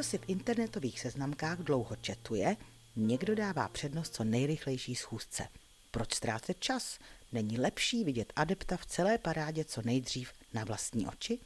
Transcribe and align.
si 0.00 0.18
v 0.18 0.28
internetových 0.28 1.00
seznamkách 1.00 1.58
dlouho 1.58 1.96
četuje, 1.96 2.56
někdo 2.96 3.34
dává 3.34 3.68
přednost 3.68 4.14
co 4.14 4.24
nejrychlejší 4.24 4.94
schůzce. 4.94 5.48
Proč 5.90 6.14
ztrácet 6.14 6.60
čas? 6.60 6.98
Není 7.32 7.58
lepší 7.58 8.04
vidět 8.04 8.32
adepta 8.36 8.76
v 8.76 8.86
celé 8.86 9.18
parádě 9.18 9.64
co 9.64 9.82
nejdřív 9.82 10.32
na 10.52 10.64
vlastní 10.64 11.06
oči? 11.06 11.38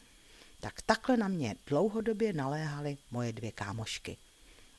Tak 0.60 0.82
takhle 0.82 1.16
na 1.16 1.28
mě 1.28 1.56
dlouhodobě 1.66 2.32
naléhaly 2.32 2.96
moje 3.10 3.32
dvě 3.32 3.52
kámošky. 3.52 4.16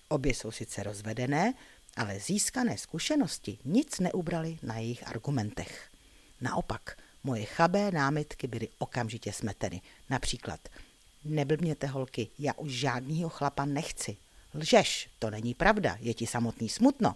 Obě 0.08 0.34
jsou 0.34 0.52
sice 0.52 0.84
rozvedené, 0.84 1.54
ale 1.96 2.20
získané 2.20 2.78
zkušenosti 2.78 3.58
nic 3.66 4.00
neubrali 4.00 4.60
na 4.64 4.78
jejich 4.78 5.08
argumentech. 5.08 5.90
Naopak, 6.42 6.98
moje 7.24 7.46
chabé 7.46 7.92
námitky 7.92 8.48
byly 8.48 8.68
okamžitě 8.78 9.34
smeteny. 9.34 9.82
Například, 10.10 10.60
neblbněte 11.24 11.88
holky, 11.88 12.28
já 12.40 12.54
už 12.54 12.72
žádnýho 12.72 13.30
chlapa 13.30 13.66
nechci. 13.66 14.18
Lžeš, 14.54 15.10
to 15.20 15.30
není 15.30 15.54
pravda, 15.54 15.98
je 16.00 16.14
ti 16.14 16.28
samotný 16.28 16.70
smutno. 16.70 17.16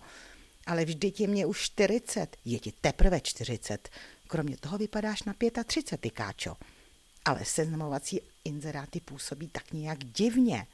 Ale 0.66 0.86
vždyť 0.86 1.22
je 1.22 1.28
mě 1.28 1.46
už 1.46 1.62
40, 1.62 2.38
je 2.46 2.60
ti 2.60 2.72
teprve 2.82 3.22
40. 3.22 3.90
Kromě 4.28 4.58
toho 4.58 4.78
vypadáš 4.78 5.24
na 5.24 5.34
35, 5.66 6.02
ty 6.02 6.10
káčo. 6.10 6.56
Ale 7.26 7.46
seznamovací 7.46 8.22
inzeráty 8.44 9.00
působí 9.00 9.48
tak 9.48 9.74
nějak 9.74 10.06
divně. 10.06 10.68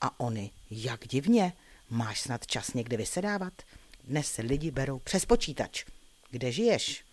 A 0.00 0.20
oni, 0.20 0.50
jak 0.70 1.08
divně? 1.08 1.52
Máš 1.90 2.20
snad 2.20 2.46
čas 2.46 2.72
někde 2.72 2.96
vysedávat? 2.96 3.62
Dnes 4.04 4.36
lidi 4.36 4.70
berou 4.70 4.98
přes 4.98 5.24
počítač. 5.24 5.84
Kde 6.30 6.52
žiješ? 6.52 7.04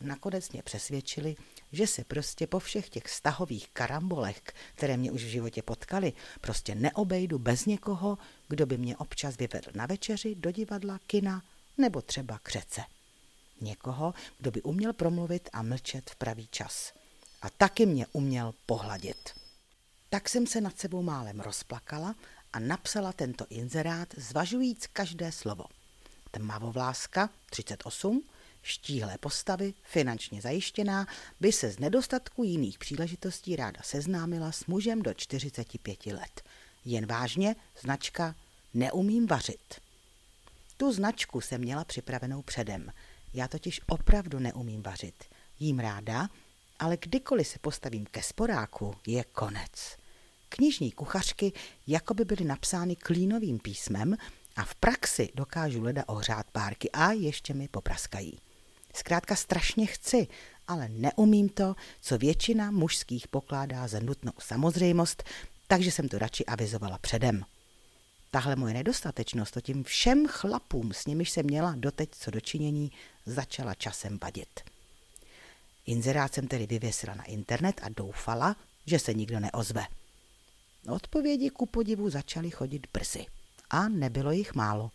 Nakonec 0.00 0.50
mě 0.50 0.62
přesvědčili, 0.62 1.36
že 1.72 1.86
se 1.86 2.04
prostě 2.04 2.46
po 2.46 2.58
všech 2.58 2.88
těch 2.88 3.08
stahových 3.08 3.68
karambolech, 3.72 4.42
které 4.74 4.96
mě 4.96 5.12
už 5.12 5.24
v 5.24 5.28
životě 5.28 5.62
potkali, 5.62 6.12
prostě 6.40 6.74
neobejdu 6.74 7.38
bez 7.38 7.66
někoho, 7.66 8.18
kdo 8.48 8.66
by 8.66 8.78
mě 8.78 8.96
občas 8.96 9.36
vyvedl 9.36 9.70
na 9.74 9.86
večeři, 9.86 10.34
do 10.34 10.50
divadla, 10.50 11.00
kina 11.06 11.42
nebo 11.78 12.02
třeba 12.02 12.38
k 12.38 12.48
řece. 12.48 12.80
Někoho, 13.60 14.14
kdo 14.38 14.50
by 14.50 14.62
uměl 14.62 14.92
promluvit 14.92 15.48
a 15.52 15.62
mlčet 15.62 16.10
v 16.10 16.16
pravý 16.16 16.48
čas. 16.50 16.92
A 17.42 17.50
taky 17.50 17.86
mě 17.86 18.06
uměl 18.12 18.54
pohladit. 18.66 19.30
Tak 20.08 20.28
jsem 20.28 20.46
se 20.46 20.60
nad 20.60 20.78
sebou 20.78 21.02
málem 21.02 21.40
rozplakala 21.40 22.14
a 22.52 22.58
napsala 22.58 23.12
tento 23.12 23.46
inzerát, 23.50 24.08
zvažujíc 24.16 24.86
každé 24.86 25.32
slovo. 25.32 25.64
Tmavovláska, 26.30 27.30
38, 27.50 28.22
štíhlé 28.66 29.18
postavy, 29.18 29.74
finančně 29.82 30.40
zajištěná, 30.40 31.06
by 31.40 31.52
se 31.52 31.70
z 31.70 31.78
nedostatku 31.78 32.44
jiných 32.44 32.78
příležitostí 32.78 33.56
ráda 33.56 33.80
seznámila 33.84 34.52
s 34.52 34.66
mužem 34.66 35.02
do 35.02 35.14
45 35.14 36.06
let. 36.06 36.42
Jen 36.84 37.06
vážně, 37.06 37.56
značka 37.80 38.34
Neumím 38.76 39.26
vařit. 39.26 39.80
Tu 40.76 40.92
značku 40.92 41.40
jsem 41.40 41.60
měla 41.60 41.84
připravenou 41.84 42.42
předem. 42.42 42.92
Já 43.34 43.48
totiž 43.48 43.80
opravdu 43.88 44.38
neumím 44.38 44.82
vařit. 44.82 45.24
Jím 45.58 45.78
ráda, 45.78 46.28
ale 46.78 46.96
kdykoliv 46.96 47.48
se 47.48 47.58
postavím 47.58 48.06
ke 48.06 48.22
sporáku, 48.22 48.94
je 49.06 49.24
konec. 49.24 49.96
Knižní 50.48 50.92
kuchařky 50.92 51.52
jako 51.86 52.14
by 52.14 52.24
byly 52.24 52.44
napsány 52.44 52.96
klínovým 52.96 53.58
písmem 53.58 54.16
a 54.56 54.64
v 54.64 54.74
praxi 54.74 55.28
dokážu 55.34 55.82
leda 55.82 56.04
ohřát 56.06 56.50
párky 56.50 56.90
a 56.90 57.12
ještě 57.12 57.54
mi 57.54 57.68
popraskají. 57.68 58.38
Zkrátka 58.96 59.36
strašně 59.36 59.86
chci, 59.86 60.26
ale 60.68 60.88
neumím 60.88 61.48
to, 61.48 61.74
co 62.00 62.18
většina 62.18 62.70
mužských 62.70 63.28
pokládá 63.28 63.88
za 63.88 64.00
nutnou 64.00 64.32
samozřejmost, 64.38 65.22
takže 65.68 65.90
jsem 65.90 66.08
to 66.08 66.18
radši 66.18 66.44
avizovala 66.44 66.98
předem. 66.98 67.44
Tahle 68.30 68.56
moje 68.56 68.74
nedostatečnost 68.74 69.54
to 69.54 69.60
tím 69.60 69.84
všem 69.84 70.26
chlapům, 70.26 70.92
s 70.92 71.06
nimiž 71.06 71.30
jsem 71.30 71.46
měla 71.46 71.74
doteď 71.76 72.10
co 72.12 72.30
dočinění, 72.30 72.92
začala 73.26 73.74
časem 73.74 74.18
vadit. 74.22 74.60
Inzerát 75.86 76.34
jsem 76.34 76.48
tedy 76.48 76.66
vyvěsila 76.66 77.14
na 77.14 77.24
internet 77.24 77.80
a 77.82 77.88
doufala, 77.88 78.56
že 78.86 78.98
se 78.98 79.14
nikdo 79.14 79.40
neozve. 79.40 79.86
Odpovědi 80.88 81.50
ku 81.50 81.66
podivu 81.66 82.10
začaly 82.10 82.50
chodit 82.50 82.86
brzy. 82.92 83.26
A 83.70 83.88
nebylo 83.88 84.30
jich 84.30 84.54
málo. 84.54 84.90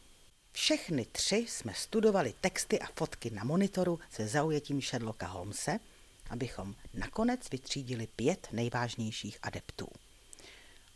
Všechny 0.52 1.06
tři 1.06 1.36
jsme 1.36 1.74
studovali 1.74 2.34
texty 2.42 2.80
a 2.80 2.88
fotky 2.96 3.30
na 3.30 3.44
monitoru 3.44 4.00
se 4.12 4.28
zaujetím 4.28 4.82
Sherlocka 4.82 5.28
Holmese, 5.28 5.80
abychom 6.30 6.76
nakonec 6.94 7.50
vytřídili 7.50 8.08
pět 8.08 8.48
nejvážnějších 8.52 9.40
adeptů. 9.42 9.88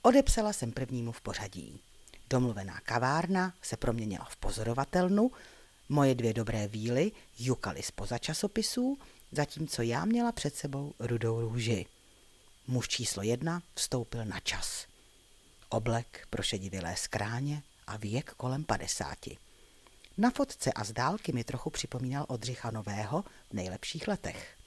Odepsala 0.02 0.54
jsem 0.54 0.72
prvnímu 0.72 1.12
v 1.12 1.22
pořadí. 1.22 1.80
Domluvená 2.30 2.80
kavárna 2.80 3.54
se 3.62 3.78
proměnila 3.78 4.26
v 4.26 4.36
pozorovatelnu, 4.36 5.32
moje 5.90 6.16
dvě 6.16 6.34
dobré 6.34 6.68
víly 6.68 7.12
jukaly 7.40 7.84
spoza 7.84 8.18
časopisů, 8.18 8.98
zatímco 9.32 9.82
já 9.82 10.06
měla 10.06 10.32
před 10.32 10.56
sebou 10.56 10.94
rudou 11.00 11.42
růži. 11.42 11.86
Muž 12.68 12.88
číslo 12.88 13.24
jedna 13.24 13.62
vstoupil 13.76 14.26
na 14.26 14.40
čas. 14.40 14.88
Oblek, 15.70 16.28
prošedivilé 16.30 16.96
skráně 16.96 17.64
a 17.88 17.98
věk 17.98 18.34
kolem 18.34 18.64
padesáti. 18.64 19.38
Na 20.18 20.30
fotce 20.32 20.74
a 20.74 20.84
z 20.84 20.92
dálky 20.92 21.32
mi 21.32 21.44
trochu 21.44 21.70
připomínal 21.70 22.26
Odřicha 22.28 22.72
Nového 22.72 23.24
v 23.50 23.54
nejlepších 23.54 24.08
letech. 24.08 24.58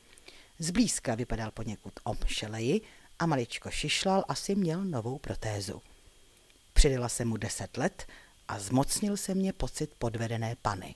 Zblízka 0.58 1.14
vypadal 1.14 1.50
poněkud 1.50 1.92
omšeleji 2.04 2.80
a 3.18 3.26
maličko 3.26 3.70
šišlal, 3.70 4.24
asi 4.28 4.54
měl 4.54 4.84
novou 4.84 5.18
protézu. 5.18 5.82
Přidala 6.72 7.08
se 7.08 7.24
mu 7.24 7.36
deset 7.36 7.76
let 7.76 8.06
a 8.48 8.58
zmocnil 8.58 9.16
se 9.16 9.34
mě 9.34 9.52
pocit 9.52 9.94
podvedené 9.98 10.56
pany. 10.62 10.94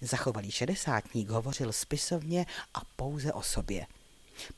Zachovalý 0.00 0.50
šedesátník 0.50 1.28
hovořil 1.28 1.72
spisovně 1.72 2.46
a 2.74 2.80
pouze 2.96 3.32
o 3.32 3.42
sobě. 3.42 3.86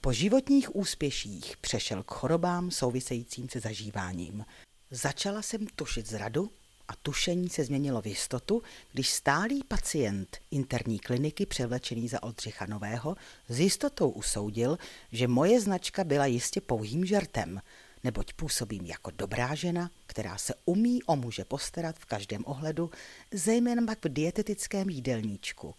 Po 0.01 0.13
životních 0.13 0.77
úspěších 0.77 1.57
přešel 1.57 2.03
k 2.03 2.15
chorobám 2.15 2.71
souvisejícím 2.71 3.49
se 3.49 3.61
zažíváním. 3.61 4.47
Začala 4.91 5.43
jsem 5.43 5.67
tušit 5.67 6.07
zradu 6.07 6.53
a 6.89 6.97
tušení 7.03 7.49
se 7.49 7.65
změnilo 7.65 8.03
v 8.03 8.07
jistotu, 8.07 8.63
když 8.93 9.11
stálý 9.11 9.65
pacient 9.65 10.39
interní 10.51 10.99
kliniky 10.99 11.47
převlečený 11.47 12.09
za 12.09 12.23
Oldřicha 12.23 12.67
Nového 12.67 13.17
s 13.49 13.61
jistotou 13.61 14.11
usoudil, 14.11 14.79
že 15.13 15.29
moje 15.29 15.61
značka 15.61 16.05
byla 16.05 16.27
jistě 16.27 16.61
pouhým 16.61 17.05
žertem, 17.05 17.61
neboť 18.05 18.33
působím 18.33 18.87
jako 18.87 19.11
dobrá 19.11 19.55
žena, 19.55 19.91
která 20.07 20.39
se 20.39 20.55
umí 20.65 21.03
o 21.03 21.17
muže 21.17 21.45
postarat 21.45 21.97
v 21.99 22.05
každém 22.05 22.43
ohledu, 22.47 22.91
zejména 23.33 23.87
pak 23.87 24.05
v 24.05 24.09
dietetickém 24.09 24.91
jídelníčku. 24.91 25.75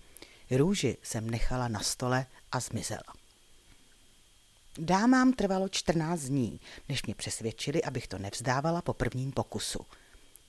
Růži 0.51 0.97
jsem 1.03 1.29
nechala 1.29 1.67
na 1.67 1.79
stole 1.79 2.25
a 2.51 2.59
zmizela. 2.59 3.13
Dámám 4.77 5.33
trvalo 5.33 5.69
14 5.69 6.21
dní, 6.21 6.59
než 6.89 7.03
mě 7.03 7.15
přesvědčili, 7.15 7.83
abych 7.83 8.07
to 8.07 8.17
nevzdávala 8.17 8.81
po 8.81 8.93
prvním 8.93 9.31
pokusu. 9.31 9.79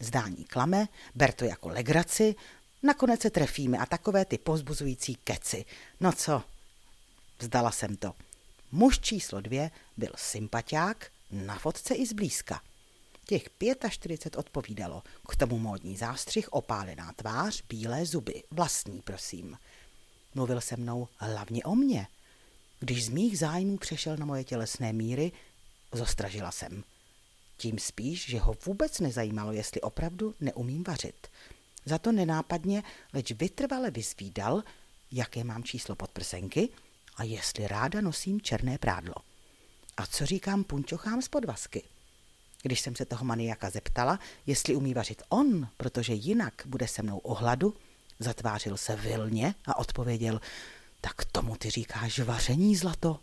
Zdání 0.01 0.45
klame, 0.45 0.89
ber 1.15 1.33
to 1.33 1.45
jako 1.45 1.69
legraci, 1.69 2.35
nakonec 2.83 3.21
se 3.21 3.31
trefíme 3.31 3.79
a 3.79 3.87
takové 3.87 4.25
ty 4.25 4.39
pozbuzující 4.39 5.15
keci. 5.15 5.65
No 6.01 6.13
co? 6.13 6.43
Vzdala 7.39 7.71
jsem 7.71 7.97
to. 7.97 8.13
Muž 8.73 8.99
číslo 8.99 9.41
dvě 9.41 9.71
byl 9.97 10.13
sympatiák, 10.17 11.11
na 11.31 11.59
fotce 11.59 11.95
i 11.95 12.07
zblízka. 12.07 12.61
Těch 13.27 13.49
45 13.91 14.37
odpovídalo, 14.37 15.03
k 15.29 15.37
tomu 15.37 15.59
módní 15.59 15.97
zástřih, 15.97 16.53
opálená 16.53 17.13
tvář, 17.13 17.63
bílé 17.69 18.07
zuby, 18.07 18.43
vlastní, 18.51 19.03
prosím. 19.03 19.59
Mluvil 20.35 20.61
se 20.61 20.77
mnou 20.77 21.09
hlavně 21.17 21.65
o 21.65 21.75
mně. 21.75 22.07
Když 22.81 23.05
z 23.05 23.09
mých 23.09 23.39
zájmů 23.39 23.77
přešel 23.77 24.17
na 24.17 24.27
moje 24.27 24.45
tělesné 24.45 24.93
míry, 24.93 25.33
zostražila 25.93 26.51
jsem. 26.51 26.85
Tím 27.61 27.79
spíš, 27.79 28.27
že 28.27 28.39
ho 28.39 28.55
vůbec 28.67 29.01
nezajímalo, 29.01 29.53
jestli 29.53 29.81
opravdu 29.81 30.35
neumím 30.41 30.85
vařit. 30.85 31.29
Za 31.85 31.99
to 31.99 32.13
nenápadně, 32.13 32.83
leč 33.13 33.33
vytrvale 33.33 33.91
vyzvídal, 33.91 34.63
jaké 35.13 35.45
mám 35.45 35.65
číslo 35.65 35.95
podprsenky 35.95 36.69
a 37.17 37.25
jestli 37.25 37.69
ráda 37.69 38.01
nosím 38.01 38.41
černé 38.41 38.79
prádlo. 38.79 39.15
A 39.97 40.07
co 40.07 40.27
říkám 40.27 40.65
punčochám 40.65 41.23
z 41.23 41.29
podvazky? 41.29 41.83
Když 42.63 42.81
jsem 42.81 42.97
se 42.97 43.05
toho 43.05 43.25
maniaka 43.25 43.71
zeptala, 43.71 44.19
jestli 44.47 44.77
umí 44.77 44.95
vařit 44.95 45.23
on, 45.29 45.69
protože 45.77 46.13
jinak 46.13 46.63
bude 46.67 46.89
se 46.89 47.03
mnou 47.03 47.19
ohladu, 47.19 47.75
zatvářil 48.19 48.77
se 48.77 48.97
vilně 48.97 49.55
a 49.67 49.79
odpověděl, 49.79 50.41
tak 51.01 51.25
tomu 51.25 51.57
ty 51.57 51.71
říkáš 51.71 52.19
vaření 52.19 52.77
zlato. 52.77 53.21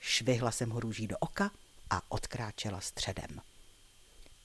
Švihla 0.00 0.50
jsem 0.50 0.70
ho 0.70 0.80
růží 0.80 1.06
do 1.06 1.16
oka 1.18 1.50
a 1.90 2.02
odkráčela 2.08 2.80
středem. 2.80 3.40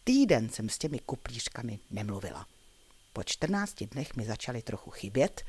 Týden 0.04 0.50
jsem 0.50 0.70
s 0.70 0.78
těmi 0.78 1.00
kuplířkami 1.00 1.80
nemluvila. 1.92 2.48
Po 3.14 3.24
14 3.24 3.84
dnech 3.84 4.16
mi 4.16 4.26
začaly 4.26 4.62
trochu 4.62 4.92
chybět 4.92 5.46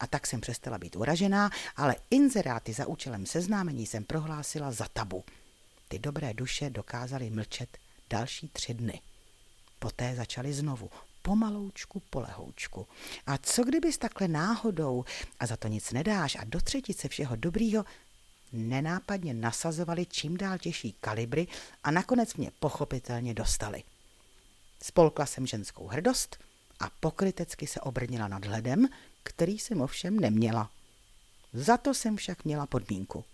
a 0.00 0.06
tak 0.06 0.26
jsem 0.26 0.40
přestala 0.40 0.78
být 0.78 0.96
uražená, 0.96 1.50
ale 1.76 1.96
inzeráty 2.10 2.72
za 2.72 2.86
účelem 2.86 3.26
seznámení 3.26 3.86
jsem 3.86 4.04
prohlásila 4.04 4.70
za 4.72 4.88
tabu. 4.92 5.24
Ty 5.88 5.98
dobré 5.98 6.34
duše 6.34 6.70
dokázaly 6.70 7.30
mlčet 7.30 7.78
další 8.10 8.48
tři 8.48 8.74
dny. 8.74 9.00
poté 9.78 10.16
začaly 10.16 10.52
znovu, 10.52 10.90
pomaloučku, 11.22 12.02
polehoučku. 12.10 12.86
A 13.26 13.38
co 13.38 13.64
kdybys 13.64 13.98
takhle 13.98 14.28
náhodou, 14.28 15.04
a 15.40 15.46
za 15.46 15.56
to 15.56 15.68
nic 15.68 15.92
nedáš, 15.92 16.36
a 16.36 16.44
do 16.44 16.60
třetice 16.60 17.08
všeho 17.08 17.36
dobrýho, 17.36 17.84
nenápadně 18.54 19.34
nasazovali 19.34 20.06
čím 20.06 20.36
dál 20.36 20.58
těžší 20.58 20.94
kalibry 21.00 21.46
a 21.84 21.90
nakonec 21.90 22.34
mě 22.34 22.50
pochopitelně 22.60 23.34
dostali. 23.34 23.82
Spolkla 24.82 25.26
jsem 25.26 25.46
ženskou 25.46 25.86
hrdost 25.86 26.38
a 26.80 26.90
pokrytecky 27.00 27.66
se 27.66 27.80
obrnila 27.80 28.28
nad 28.28 28.44
hledem, 28.44 28.88
který 29.22 29.58
jsem 29.58 29.80
ovšem 29.80 30.20
neměla. 30.20 30.70
Za 31.52 31.76
to 31.76 31.94
jsem 31.94 32.16
však 32.16 32.44
měla 32.44 32.66
podmínku. 32.66 33.24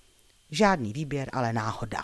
Žádný 0.50 0.92
výběr, 0.92 1.30
ale 1.32 1.52
náhoda. 1.52 2.02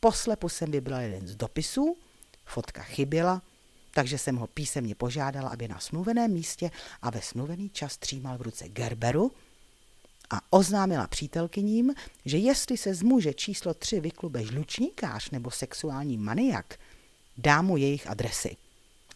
Poslepu 0.00 0.48
jsem 0.48 0.70
vybrala 0.70 1.02
jeden 1.02 1.28
z 1.28 1.36
dopisů, 1.36 1.96
fotka 2.44 2.82
chyběla, 2.82 3.42
takže 3.94 4.18
jsem 4.18 4.36
ho 4.36 4.46
písemně 4.46 4.94
požádala, 4.94 5.48
aby 5.48 5.68
na 5.68 5.78
smluveném 5.78 6.32
místě 6.32 6.70
a 7.02 7.10
ve 7.10 7.22
smluvený 7.22 7.70
čas 7.70 7.96
třímal 7.96 8.38
v 8.38 8.42
ruce 8.42 8.68
Gerberu 8.68 9.32
a 10.30 10.40
oznámila 10.50 11.06
přítelkyním, 11.06 11.94
že 12.24 12.38
jestli 12.38 12.76
se 12.76 12.94
z 12.94 13.02
muže 13.02 13.34
číslo 13.34 13.74
tři 13.74 14.00
vyklube 14.00 14.44
žlučníkář 14.44 15.30
nebo 15.30 15.50
sexuální 15.50 16.18
maniak, 16.18 16.78
dá 17.36 17.62
mu 17.62 17.76
jejich 17.76 18.06
adresy. 18.06 18.56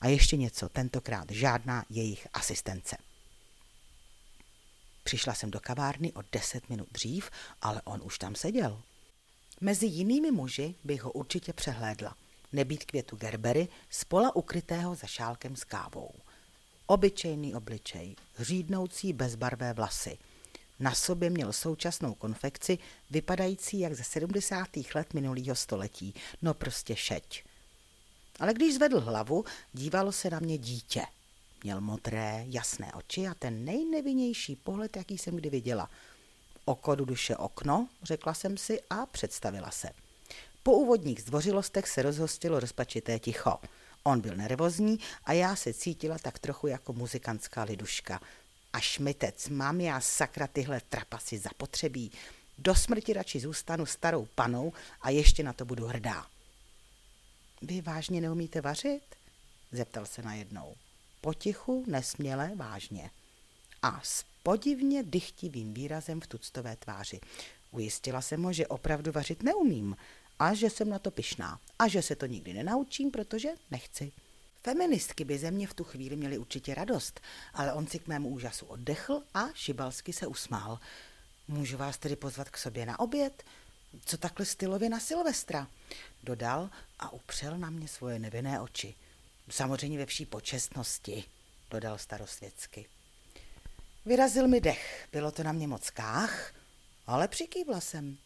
A 0.01 0.09
ještě 0.09 0.37
něco, 0.37 0.69
tentokrát 0.69 1.31
žádná 1.31 1.85
jejich 1.91 2.29
asistence. 2.33 2.97
Přišla 5.05 5.35
jsem 5.35 5.51
do 5.51 5.61
kavárny 5.61 6.13
o 6.13 6.23
deset 6.33 6.71
minut 6.71 6.89
dřív, 6.93 7.31
ale 7.63 7.83
on 7.85 8.01
už 8.05 8.19
tam 8.19 8.35
seděl. 8.35 8.83
Mezi 9.61 9.87
jinými 9.87 10.31
muži 10.31 10.75
bych 10.85 11.03
ho 11.03 11.13
určitě 11.13 11.53
přehlédla. 11.53 12.17
Nebýt 12.53 12.85
květu 12.85 13.17
Gerbery, 13.17 13.69
spola 13.91 14.37
ukrytého 14.37 14.95
za 14.95 15.07
šálkem 15.07 15.57
s 15.57 15.65
kávou. 15.65 16.11
Obyčejný 16.87 17.55
obličej, 17.55 18.17
řídnoucí 18.39 19.13
bezbarvé 19.13 19.73
vlasy. 19.73 20.19
Na 20.81 20.95
sobě 20.95 21.31
měl 21.31 21.53
současnou 21.53 22.15
konfekci, 22.15 22.79
vypadající 23.11 23.81
jak 23.81 23.95
ze 23.95 24.05
70. 24.05 24.69
let 24.95 25.15
minulého 25.15 25.55
století. 25.55 26.15
No 26.43 26.55
prostě 26.55 26.97
šeť. 26.97 27.45
Ale 28.41 28.55
když 28.55 28.75
zvedl 28.75 29.01
hlavu, 29.01 29.45
dívalo 29.73 30.13
se 30.13 30.31
na 30.31 30.41
mě 30.41 30.59
dítě. 30.59 31.03
Měl 31.63 31.81
modré, 31.81 32.45
jasné 32.49 32.93
oči 32.93 33.29
a 33.29 33.35
ten 33.35 33.65
nejnevinnější 33.65 34.57
pohled, 34.57 34.97
jaký 34.97 35.19
jsem 35.19 35.37
kdy 35.37 35.51
viděla. 35.51 35.91
Oko 36.65 36.95
do 36.95 37.05
duše 37.05 37.37
okno, 37.37 37.89
řekla 38.03 38.35
jsem 38.35 38.57
si 38.57 38.81
a 38.91 39.07
představila 39.07 39.71
se. 39.71 39.91
Po 40.63 40.73
úvodních 40.73 41.23
zdvořilostech 41.23 41.89
se 41.89 42.03
rozhostilo 42.03 42.61
rozpačité 42.61 43.19
ticho. 43.19 43.59
On 44.03 44.21
byl 44.21 44.37
nervózní 44.37 44.99
a 45.25 45.33
já 45.33 45.57
se 45.57 45.75
cítila 45.75 46.19
tak 46.19 46.39
trochu 46.39 46.67
jako 46.67 46.93
muzikantská 46.93 47.63
liduška. 47.63 48.21
A 48.75 48.81
šmitec, 48.81 49.49
mám 49.49 49.81
já 49.81 50.01
sakra 50.01 50.47
tyhle 50.47 50.81
trapasy 50.81 51.39
zapotřebí. 51.39 52.13
Do 52.59 52.75
smrti 52.75 53.13
radši 53.13 53.41
zůstanu 53.41 53.87
starou 53.87 54.29
panou 54.35 54.73
a 55.01 55.11
ještě 55.11 55.43
na 55.43 55.53
to 55.53 55.65
budu 55.65 55.87
hrdá. 55.87 56.27
Vy 57.63 57.81
vážně 57.81 58.21
neumíte 58.21 58.61
vařit? 58.61 59.03
Zeptal 59.73 60.07
se 60.07 60.23
najednou. 60.23 60.75
Potichu, 61.21 61.85
nesměle, 61.87 62.53
vážně. 62.57 63.11
A 63.83 64.01
s 64.03 64.25
podivně 64.43 65.03
dychtivým 65.03 65.75
výrazem 65.75 66.21
v 66.21 66.27
tuctové 66.27 66.77
tváři. 66.77 67.21
Ujistila 67.71 68.23
jsem 68.23 68.43
ho, 68.43 68.53
že 68.53 68.67
opravdu 68.67 69.13
vařit 69.13 69.43
neumím 69.43 69.97
a 70.39 70.55
že 70.55 70.71
jsem 70.71 70.89
na 70.89 70.99
to 70.99 71.11
pyšná 71.11 71.61
a 71.79 71.89
že 71.89 72.03
se 72.03 72.17
to 72.17 72.27
nikdy 72.27 72.53
nenaučím, 72.53 73.11
protože 73.11 73.49
nechci. 73.71 74.13
Feministky 74.65 75.25
by 75.25 75.39
ze 75.39 75.51
mě 75.51 75.67
v 75.67 75.75
tu 75.75 75.85
chvíli 75.85 76.17
měly 76.17 76.39
určitě 76.39 76.75
radost, 76.75 77.21
ale 77.55 77.73
on 77.73 77.87
si 77.87 77.99
k 77.99 78.07
mému 78.07 78.29
úžasu 78.29 78.67
oddechl 78.67 79.23
a 79.35 79.49
šibalsky 79.55 80.13
se 80.13 80.27
usmál. 80.27 80.79
Můžu 81.49 81.77
vás 81.77 81.99
tedy 81.99 82.17
pozvat 82.17 82.51
k 82.51 82.59
sobě 82.59 82.87
na 82.87 83.01
oběd? 83.01 83.43
Co 84.05 84.17
takhle 84.17 84.47
stylově 84.47 84.89
na 84.89 85.01
Silvestra? 85.01 85.69
Dodal 86.23 86.71
a 86.99 87.13
upřel 87.13 87.59
na 87.59 87.71
mě 87.71 87.89
svoje 87.89 88.19
nevinné 88.19 88.61
oči. 88.61 88.95
Samozřejmě 89.51 89.99
ve 89.99 90.07
vší 90.07 90.27
počestnosti, 90.27 91.25
dodal 91.71 91.99
starosvětsky. 91.99 92.87
Vyrazil 94.07 94.49
mi 94.49 94.61
dech, 94.61 95.09
bylo 95.13 95.31
to 95.31 95.43
na 95.43 95.53
mě 95.53 95.69
moc 95.69 95.91
kách, 95.91 96.55
ale 97.07 97.29
přikývla 97.29 97.81
jsem. 97.81 98.19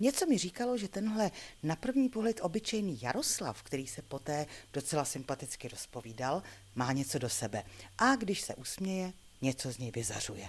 Něco 0.00 0.26
mi 0.26 0.38
říkalo, 0.38 0.78
že 0.78 0.88
tenhle 0.88 1.30
na 1.62 1.76
první 1.76 2.08
pohled 2.08 2.40
obyčejný 2.42 2.98
Jaroslav, 3.02 3.62
který 3.62 3.86
se 3.86 4.02
poté 4.02 4.46
docela 4.72 5.04
sympaticky 5.04 5.68
rozpovídal, 5.68 6.42
má 6.74 6.92
něco 6.92 7.18
do 7.18 7.28
sebe 7.28 7.64
a 7.98 8.16
když 8.16 8.40
se 8.40 8.54
usměje, 8.54 9.12
něco 9.42 9.72
z 9.72 9.78
něj 9.78 9.90
vyzařuje. 9.90 10.48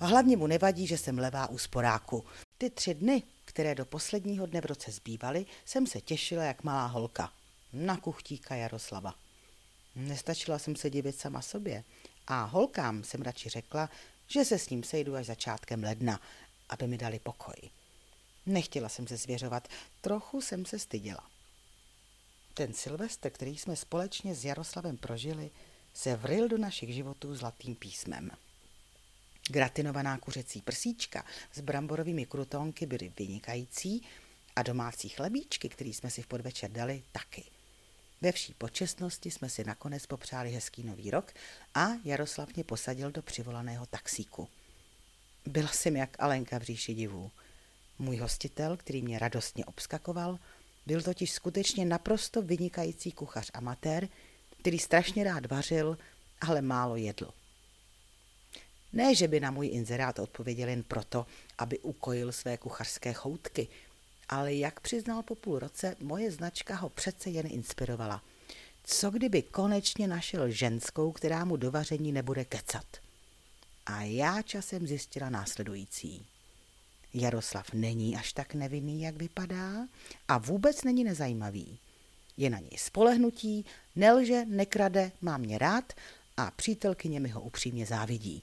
A 0.00 0.06
hlavně 0.06 0.36
mu 0.36 0.46
nevadí, 0.46 0.86
že 0.86 0.98
jsem 0.98 1.18
levá 1.18 1.46
u 1.46 1.58
sporáku. 1.58 2.24
Ty 2.58 2.70
tři 2.70 2.94
dny, 2.94 3.22
které 3.44 3.74
do 3.74 3.84
posledního 3.84 4.46
dne 4.46 4.60
v 4.60 4.66
roce 4.66 4.92
zbývaly, 4.92 5.46
jsem 5.64 5.86
se 5.86 6.00
těšila 6.00 6.44
jak 6.44 6.64
malá 6.64 6.86
holka. 6.86 7.32
Na 7.72 7.96
kuchtíka 7.96 8.54
Jaroslava. 8.54 9.14
Nestačila 9.94 10.58
jsem 10.58 10.76
se 10.76 10.90
divit 10.90 11.18
sama 11.18 11.42
sobě. 11.42 11.84
A 12.26 12.44
holkám 12.44 13.04
jsem 13.04 13.22
radši 13.22 13.48
řekla, 13.48 13.90
že 14.26 14.44
se 14.44 14.58
s 14.58 14.70
ním 14.70 14.82
sejdu 14.82 15.14
až 15.14 15.26
začátkem 15.26 15.84
ledna, 15.84 16.20
aby 16.68 16.86
mi 16.86 16.98
dali 16.98 17.18
pokoj. 17.18 17.54
Nechtěla 18.48 18.88
jsem 18.88 19.06
se 19.06 19.16
zvěřovat, 19.16 19.68
trochu 20.00 20.40
jsem 20.40 20.64
se 20.64 20.78
styděla. 20.78 21.30
Ten 22.54 22.74
Silvestr, 22.74 23.30
který 23.30 23.58
jsme 23.58 23.76
společně 23.76 24.34
s 24.34 24.44
Jaroslavem 24.44 24.96
prožili, 24.96 25.50
se 25.94 26.16
vril 26.16 26.48
do 26.48 26.58
našich 26.58 26.94
životů 26.94 27.34
zlatým 27.34 27.74
písmem. 27.74 28.30
Gratinovaná 29.50 30.18
kuřecí 30.18 30.62
prsíčka 30.62 31.24
s 31.52 31.60
bramborovými 31.60 32.26
krutonky 32.26 32.86
byly 32.86 33.12
vynikající 33.18 34.06
a 34.56 34.62
domácí 34.62 35.08
chlebíčky, 35.08 35.68
který 35.68 35.94
jsme 35.94 36.10
si 36.10 36.22
v 36.22 36.26
podvečer 36.26 36.70
dali, 36.70 37.02
taky. 37.12 37.44
Ve 38.20 38.32
vší 38.32 38.54
počestnosti 38.54 39.30
jsme 39.30 39.48
si 39.48 39.64
nakonec 39.64 40.06
popřáli 40.06 40.50
hezký 40.50 40.82
nový 40.82 41.10
rok 41.10 41.32
a 41.74 41.88
Jaroslav 42.04 42.54
mě 42.54 42.64
posadil 42.64 43.10
do 43.10 43.22
přivolaného 43.22 43.86
taxíku. 43.86 44.48
Byla 45.46 45.68
jsem 45.68 45.96
jak 45.96 46.16
Alenka 46.22 46.58
v 46.58 46.62
říši 46.62 46.94
divů. 46.94 47.30
Můj 47.98 48.16
hostitel, 48.16 48.76
který 48.76 49.02
mě 49.02 49.18
radostně 49.18 49.64
obskakoval, 49.64 50.38
byl 50.86 51.02
totiž 51.02 51.32
skutečně 51.32 51.84
naprosto 51.84 52.42
vynikající 52.42 53.12
kuchař 53.12 53.50
amatér, 53.54 54.08
který 54.60 54.78
strašně 54.78 55.24
rád 55.24 55.46
vařil, 55.46 55.98
ale 56.40 56.62
málo 56.62 56.96
jedl. 56.96 57.30
Ne, 58.92 59.14
že 59.14 59.28
by 59.28 59.40
na 59.40 59.50
můj 59.50 59.66
inzerát 59.66 60.18
odpověděl 60.18 60.68
jen 60.68 60.82
proto, 60.82 61.26
aby 61.58 61.78
ukojil 61.78 62.32
své 62.32 62.56
kuchařské 62.56 63.12
choutky, 63.12 63.68
ale 64.28 64.54
jak 64.54 64.80
přiznal 64.80 65.22
po 65.22 65.34
půl 65.34 65.58
roce, 65.58 65.96
moje 66.00 66.30
značka 66.30 66.74
ho 66.76 66.88
přece 66.88 67.30
jen 67.30 67.46
inspirovala. 67.46 68.22
Co 68.84 69.10
kdyby 69.10 69.42
konečně 69.42 70.08
našel 70.08 70.50
ženskou, 70.50 71.12
která 71.12 71.44
mu 71.44 71.56
do 71.56 71.70
vaření 71.70 72.12
nebude 72.12 72.44
kecat? 72.44 72.86
A 73.86 74.02
já 74.02 74.42
časem 74.42 74.86
zjistila 74.86 75.30
následující. 75.30 76.26
Jaroslav 77.14 77.72
není 77.72 78.16
až 78.16 78.32
tak 78.32 78.54
nevinný, 78.54 79.02
jak 79.02 79.16
vypadá 79.16 79.86
a 80.28 80.38
vůbec 80.38 80.84
není 80.84 81.04
nezajímavý. 81.04 81.78
Je 82.36 82.50
na 82.50 82.58
něj 82.58 82.78
spolehnutí, 82.78 83.64
nelže, 83.96 84.44
nekrade, 84.44 85.12
má 85.20 85.36
mě 85.36 85.58
rád 85.58 85.92
a 86.36 86.50
přítelkyně 86.50 87.20
mi 87.20 87.28
ho 87.28 87.40
upřímně 87.40 87.86
závidí. 87.86 88.42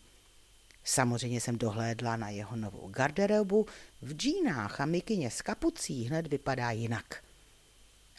Samozřejmě 0.84 1.42
jsem 1.42 1.58
dohlédla 1.58 2.16
na 2.16 2.30
jeho 2.30 2.56
novou 2.56 2.90
garderobu, 2.90 3.66
v 4.02 4.14
džínách 4.14 4.82
a 4.82 4.86
mikině 4.86 5.32
s 5.32 5.42
kapucí 5.42 6.04
hned 6.04 6.28
vypadá 6.28 6.72
jinak. 6.72 7.24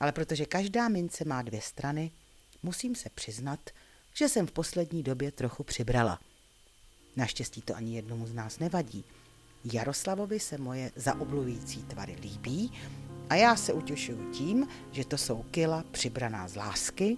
Ale 0.01 0.13
protože 0.13 0.47
každá 0.47 0.89
mince 0.89 1.25
má 1.25 1.43
dvě 1.43 1.61
strany, 1.61 2.11
musím 2.63 2.95
se 2.95 3.11
přiznat, 3.11 3.71
že 4.15 4.29
jsem 4.29 4.47
v 4.47 4.53
poslední 4.53 5.03
době 5.03 5.33
trochu 5.33 5.65
přibrala. 5.65 6.21
Naštěstí 7.17 7.63
to 7.63 7.77
ani 7.77 7.97
jednomu 7.97 8.27
z 8.27 8.33
nás 8.33 8.59
nevadí– 8.59 9.05
Jaroslavovi 9.65 10.41
se 10.41 10.59
moje 10.59 10.91
zaoblující 10.97 11.83
tvary 11.83 12.17
líbí 12.23 12.73
a 13.31 13.35
já 13.35 13.57
se 13.57 13.73
utěšuju 13.73 14.31
tím, 14.31 14.69
že 14.93 15.05
to 15.05 15.19
jsou 15.19 15.43
kila 15.51 15.85
přibraná 15.91 16.49
z 16.49 16.57
lásky, 16.57 17.17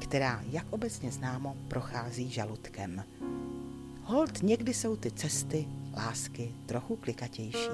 která, 0.00 0.42
jak 0.50 0.66
obecně 0.70 1.12
známo, 1.12 1.56
prochází 1.68 2.30
žaludkem. 2.30 3.04
Hold 4.04 4.42
někdy 4.42 4.74
jsou 4.74 4.96
ty 4.96 5.10
cesty 5.10 5.68
lásky 5.96 6.54
trochu 6.66 6.96
klikatější. 6.96 7.70